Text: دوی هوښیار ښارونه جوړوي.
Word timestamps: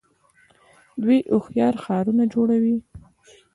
دوی 1.01 1.19
هوښیار 1.31 1.75
ښارونه 1.83 2.23
جوړوي. 2.33 2.77